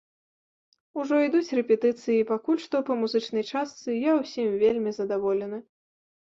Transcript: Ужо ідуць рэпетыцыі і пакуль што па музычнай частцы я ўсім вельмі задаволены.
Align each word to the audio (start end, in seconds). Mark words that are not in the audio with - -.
Ужо 1.01 1.15
ідуць 1.25 1.53
рэпетыцыі 1.59 2.15
і 2.21 2.23
пакуль 2.31 2.63
што 2.63 2.81
па 2.87 2.97
музычнай 3.03 3.45
частцы 3.51 3.89
я 4.09 4.17
ўсім 4.23 4.49
вельмі 4.65 4.91
задаволены. 5.01 5.63